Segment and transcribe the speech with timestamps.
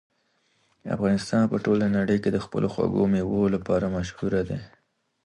[0.95, 4.59] افغانستان په ټوله نړۍ کې د خپلو خوږو مېوو لپاره مشهور دی.